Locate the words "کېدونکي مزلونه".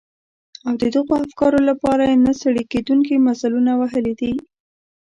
2.73-3.71